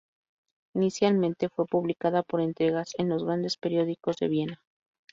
Inicialmente 0.73 1.47
fue 1.47 1.67
publicada 1.67 2.23
por 2.23 2.41
entregas 2.41 2.93
en 2.97 3.07
los 3.07 3.23
grandes 3.23 3.57
periódicos 3.57 4.17
de 4.17 4.29
Viena. 4.29 4.61